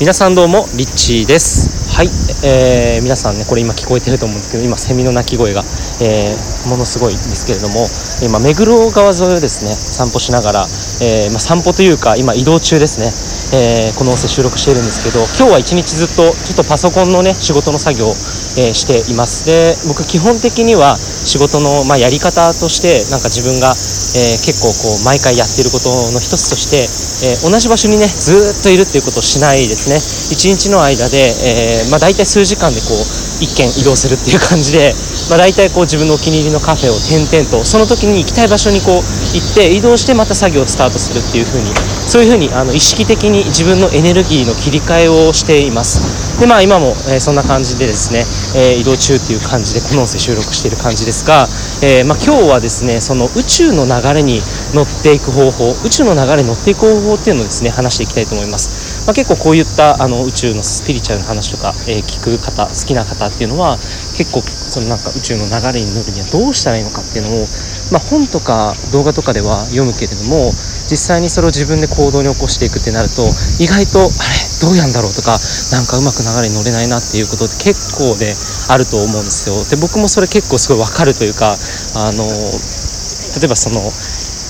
[0.00, 1.68] 皆さんどうもリッチーです。
[1.92, 2.08] はい、
[2.42, 5.60] えー、皆さんねこれ今聞こえてると思うんですけど今セミの鳴き声が、
[6.00, 7.84] えー、ものすごいんですけれども
[8.24, 10.66] 今目黒川沿いをですね散歩しながら、
[11.04, 13.12] えー、まあ、散歩というか今移動中ですね、
[13.52, 18.16] えこの音声収録しているんですけど今日は一日ずっとちょっとパソコンのね仕事の作業を、
[18.56, 19.44] えしています。
[19.44, 23.76] で僕基本的には仕事の、まあ、やり方としてなんか自分が、
[24.16, 26.88] え結構こう毎回やっていることの一つとして、
[27.22, 29.96] え同じ場所にねずっといるっていうことをしないですね。
[29.96, 33.02] 1日の間で、えー、まあ、大体数時間でこう
[33.42, 34.94] 一軒移動するっていう感じで、
[35.28, 39.02] まあ、大体こう自分のお気に入りのカフェを転々とその時に行きたい場所にこう
[39.34, 41.70] 行って移動してまた作業をスタートするっていう風に
[42.10, 46.42] そういう風にあに意識的に自分のエネルギーの切り替えをしています。
[46.42, 48.26] でまあ今も、えー、そんな感じでですね、
[48.58, 51.46] えー、移動中っていう感じでこの音声収録している感じですが、
[51.86, 54.42] えまあ、今日はですねその宇宙の流れに
[54.74, 63.78] 乗っていく方法宇宙の流れに乗っていく方法っていうのをですね話していきたいと思います、まあ、結構こういったあの宇宙のスピリチュアルな話とか、え、聞く方好きな方っていうのは
[64.18, 67.46] 結構そのなんか宇宙の流れに乗るにはどうしたらいいのかっていうのを、
[67.92, 70.50] まあ、本とか動画とかでは読むけれども
[70.90, 73.22] 実際にそれを自分で行動に起こしていくってなると
[73.62, 74.10] 意外とあれ
[74.58, 75.38] どうやんだろうとか
[75.70, 78.34] なんかうまく流れに乗れないなっていうことって結構で
[78.66, 79.62] あると思うんですよ。
[79.70, 81.54] で僕もそれ結構すごいわかるというか
[81.94, 83.78] あの例えばその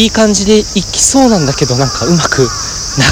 [0.00, 2.48] いい感じでいきそうなんだけどなんかうまく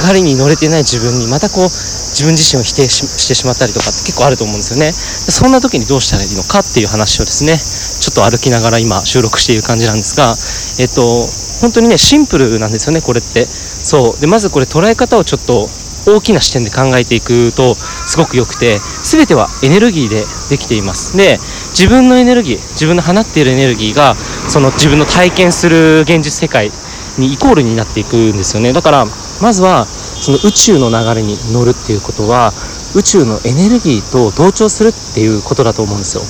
[0.09, 4.93] 流れに乗れてない自分にまたこう自分自身を否定してしまったりとかって結構あると思うんですよね。
[4.93, 10.37] そんな時にどうしたらいいのかっていう話をですねちょっと歩きながら今収録している感じなんですが
[10.79, 11.29] えっと
[11.61, 13.47] 本当にねシンプルなんですよねこれって。
[13.47, 14.21] そう。
[14.21, 15.69] でまずこれ捉え方をちょっと
[16.07, 21.17] 大きな視点で考えていくとすごく良くて全てはエネルギーでできています。
[21.17, 21.39] で
[21.71, 24.17] 自分のエネルギー自分の放っているエネルギーが
[24.49, 26.73] その自分の体験する現実世界
[27.19, 28.73] にイコールになっていくんですよね。
[28.73, 29.07] だから
[29.41, 32.53] まずはその宇宙の流れに乗るっていうことは
[32.95, 36.23] 宇宙のエネルギーと同調するっていうことだと思うんですよ。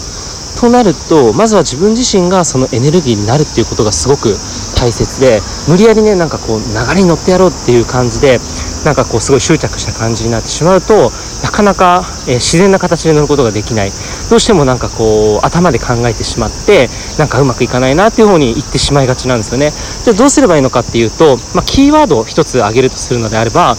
[0.61, 4.37] となるとまずは自分自身がそのエネルギーになるっていうことがすごく
[4.81, 8.41] 大切で無理やりねなんかこう流れに乗ってやろうっていう感じで
[8.85, 11.13] なんかこうすごい執着した感じになってしまうと
[11.45, 13.93] なかなか、えー、自然な形で乗ることができない。
[14.31, 16.89] どうしてもなんかこう頭で考えてしまって
[17.19, 19.73] なんかうまくいかないなっていう方に行ってしまいがちなんですよね。
[20.07, 23.77] でどうすればいいのかっていうと、まあ、キーワードを一つ挙げるとするのであれば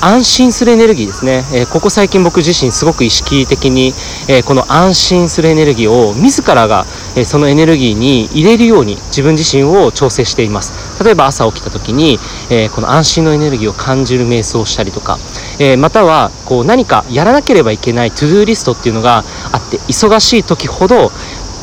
[0.00, 3.88] 安心するエネルギーですね、えー、ここ最近僕自身すごく意識的に、
[4.28, 6.86] えー、この安心するエネルギーを自らが、
[7.20, 10.72] え、そのエネルギーに入れるように自分自身を調整しています。
[11.02, 12.18] 例えば朝起きた時に、
[12.50, 15.18] えこの安心のエネルギーを感じる瞑想をしたりとか、
[15.58, 21.12] えまたはこう何かやらなければいけない ToDo リストっていうのがあって忙しい時ほど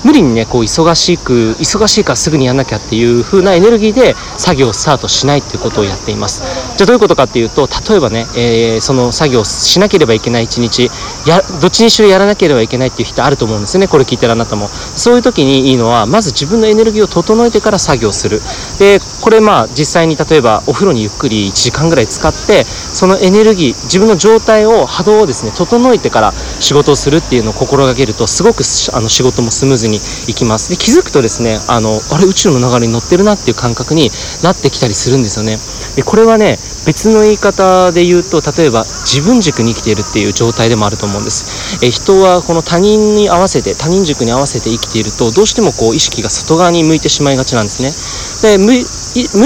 [0.04, 6.44] 無理にねこう忙しく忙しいからすぐにやんなきゃっていう風なエネルギーで作業をスタートしないっていうことをやっています。
[6.78, 10.90] じゃあどういうことかっていうと例えばね、えー、その作業しなければいけない一日
[11.26, 14.68] やどっちにしろやらなければいけないっていう人あると思うんですよねこれ聞いてるあなたも。
[14.96, 18.42] そういう時にいいのはまず自分のエネルギーを整えてから作業する。
[18.80, 28.64] でこれまあ実際に例えばお風呂にゆっくり1時間ぐらい使ってそのエネルギー自分の状態を波動をですね整えてから仕事をするっていうのを心がけるとすごく
[28.94, 29.98] あの仕事もスムーズに
[30.28, 30.70] いきます。
[30.70, 34.12] で気づくとですねあのあれ宇宙の流れに乗ってるなっていう感覚に
[34.44, 35.58] なってきたりするんですよね。
[35.96, 41.84] でこれはね別の言い方で言うと例えば自分軸に生きているっていう状態でもあると思うんです。
[41.84, 48.58] え人はこの他人に合わせて他人軸に合わせて生きているとどうしてもこう意識が外側に向いてしまいがちなんですね。
[48.58, 48.84] で無意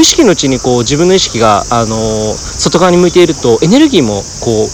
[0.03, 4.69] 識のうちにこう自分の意識が、あのー、外側に向いているとエネルギーもこう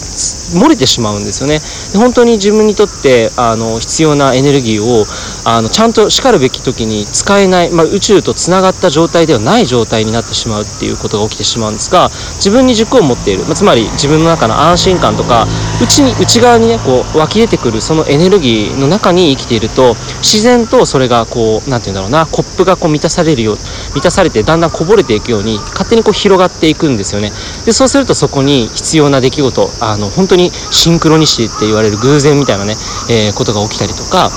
[0.53, 1.61] 漏れてしまうんですよね。
[1.91, 5.05] で本当に自分にとってあの必要なエネルギーを
[5.43, 15.47] あのちゃんとしかるべき時に使えない、まあ、宇宙とつながった状態ではない状態になってしまうっていうことが起きてしまうんですが自分に軸を持っている、まあ、つまり自分の中の安心感とか
[15.81, 23.57] 内に内側にねこう湧き出てくるそのエネルギーの中に生きていると自然とそれがこう何て言うんだろうなコップがこう満たされるよう
[23.93, 27.31] 満たされてだんだんこぼれていくように勝手にこう広がっていくんですよね。
[27.65, 32.75] でそうするとそこに必要な出来事あの本当にシンクロニシティって言われる偶然みたいなね、
[33.09, 34.29] えー、ことが起きたりとか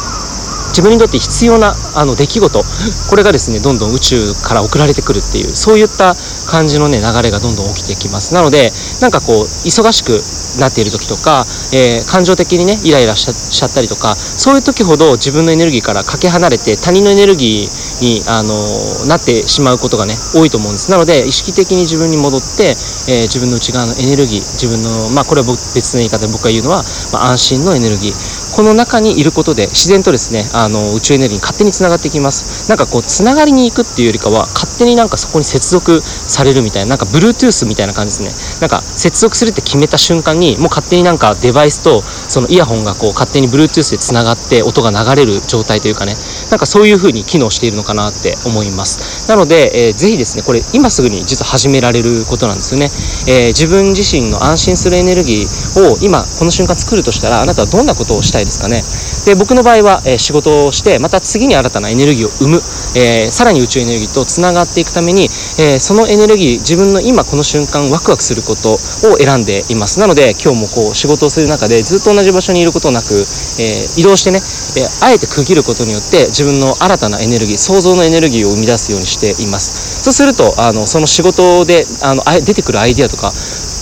[0.78, 2.62] 自分にとって必要なあの出来事
[3.10, 6.14] これがですねどんどん宇宙から送られてくるっていうそういった
[6.46, 8.30] 感じのね流れがどんどん起きてきます。
[8.30, 8.70] なので
[9.02, 10.22] なんかこう忙しく
[10.62, 11.42] なっている時とか、
[11.75, 20.94] えー、感情的にねイライラしちゃったりとかそういう時ほど自分のエネルギーからかけ離れて他人のエネルギーに、あのー、なってしまうことがね多いと思うんです。
[20.94, 22.78] なので意識的に自分に戻って、
[23.10, 32.69] えー、自分の内側のエネルギー自分のまあこれは別の言い方で僕が言うのは、まあ、安心のエネルギーこの中にいることで自然とですねあの宇宙エネルギーに勝手につながってきます。
[32.69, 38.60] なんかこうつながりに行くっていうよりかは勝手になんかそこに接続されるみたいななんか Bluetooth みたいな感じですね。
[38.60, 46.16] なんか接続するって決めた瞬間にもう勝手になんかデバイスとそのイヤホンがこう勝手に Bluetooth でつながって音が流れる状態というかね。
[46.50, 49.28] なんかそういう風に機能しているのかなって思います。
[49.28, 52.90] なので、えー、ぜひですねこれ今すぐに実は始められることなんですよね、
[53.26, 58.84] えー、自分自身の安心するエネルギーを今この瞬間作るとしたらあなたはどんなことをしたいですかね？
[59.28, 62.56] で僕の場合は、えー、仕事をしてまた次に新たなエネルギーを生む、
[62.96, 65.28] えー、さらに宇宙エネルギーとつながっていくために、
[65.60, 68.80] えー、そのエネルギー自分の今この瞬間ワクワクすること
[69.12, 70.00] を選んでいます。
[70.00, 73.26] なので今日もこう仕事をする中でずっと同じ場所にいることなく、
[73.60, 74.40] え移動してね、
[74.76, 80.02] えあえて区切ることによって自分の新たなエネルギー想像のエネルギーを生み出すようにしています。
[80.04, 83.32] そうするとあのその仕事であの出てくるアイデアとか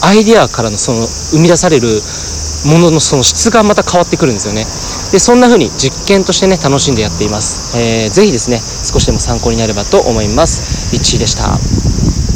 [0.02, 2.02] アイデアからのその生み出される
[2.66, 4.66] もののその質がまた変わってくるんですよね。
[5.17, 10.93] でそんな風に実験としてね楽しんでやっています、えー、ぜひですね少しでも参考になればと思います。
[10.93, 11.57] リッチーでした。